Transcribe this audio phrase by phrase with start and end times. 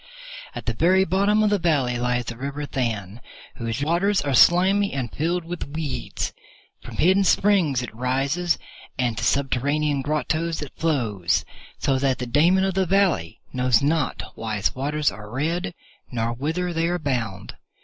[0.55, 3.21] At the very bottom of the valley lies the river Than,
[3.57, 6.33] whose waters are slimy and filled with weeds.
[6.81, 8.57] From hidden springs it rises,
[8.97, 11.45] and to subterranean grottoes it flows,
[11.77, 15.71] so that the Daemon of the Valley knows not why its waters are red,
[16.11, 17.53] nor whither they are bound.